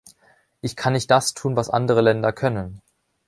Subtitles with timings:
[0.61, 2.81] Ich kann nicht das tun, was andere Länder können.